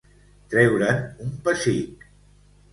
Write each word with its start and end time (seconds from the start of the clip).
Treure'n 0.53 1.05
un 1.27 1.37
pessic. 1.45 2.11